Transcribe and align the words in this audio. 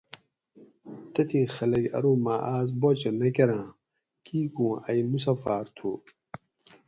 تتھی 1.13 1.41
خلق 1.55 1.83
ارو 1.97 2.13
مہ 2.23 2.35
آۤس 2.53 2.69
باچہ 2.81 3.11
نہ 3.19 3.27
کۤراں 3.35 3.67
کیکوں 4.25 4.73
ائی 4.87 5.01
مسافر 5.11 5.65
تھو 5.77 5.91